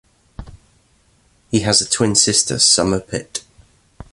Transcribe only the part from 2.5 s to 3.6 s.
Summer Pitt.